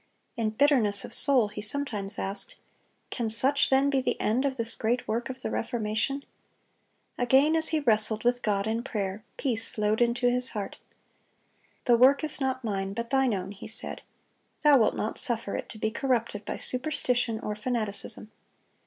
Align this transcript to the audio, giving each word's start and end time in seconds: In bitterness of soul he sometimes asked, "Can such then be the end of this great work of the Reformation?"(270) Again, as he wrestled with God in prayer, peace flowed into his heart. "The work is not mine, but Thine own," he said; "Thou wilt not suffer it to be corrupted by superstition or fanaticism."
In 0.35 0.49
bitterness 0.49 1.05
of 1.05 1.13
soul 1.13 1.49
he 1.49 1.61
sometimes 1.61 2.17
asked, 2.17 2.55
"Can 3.11 3.29
such 3.29 3.69
then 3.69 3.91
be 3.91 4.01
the 4.01 4.19
end 4.19 4.45
of 4.45 4.57
this 4.57 4.75
great 4.75 5.07
work 5.07 5.29
of 5.29 5.43
the 5.43 5.51
Reformation?"(270) 5.51 6.25
Again, 7.23 7.55
as 7.55 7.67
he 7.69 7.81
wrestled 7.81 8.23
with 8.23 8.41
God 8.41 8.65
in 8.65 8.81
prayer, 8.81 9.23
peace 9.37 9.69
flowed 9.69 10.01
into 10.01 10.27
his 10.27 10.49
heart. 10.57 10.79
"The 11.85 11.97
work 11.97 12.23
is 12.23 12.41
not 12.41 12.63
mine, 12.63 12.93
but 12.95 13.11
Thine 13.11 13.35
own," 13.35 13.51
he 13.51 13.67
said; 13.67 14.01
"Thou 14.63 14.79
wilt 14.79 14.95
not 14.95 15.19
suffer 15.19 15.55
it 15.55 15.69
to 15.69 15.77
be 15.77 15.91
corrupted 15.91 16.45
by 16.45 16.57
superstition 16.57 17.39
or 17.39 17.55
fanaticism." 17.55 18.31